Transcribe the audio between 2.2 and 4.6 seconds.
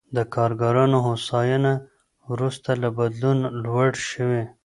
وروسته له بدلون لوړ شوې.